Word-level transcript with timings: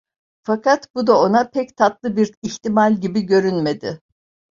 Fakat 0.43 0.95
bu 0.95 1.07
da 1.07 1.19
ona 1.21 1.49
pek 1.49 1.77
tatlı 1.77 2.15
bir 2.15 2.33
ihtimal 2.43 2.95
gibi 2.95 3.21
görünmedi. 3.21 4.01